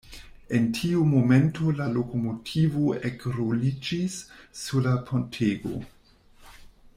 [0.59, 4.17] En tiu momento la lokomotivo ekruliĝis
[4.63, 5.77] sur la pontego.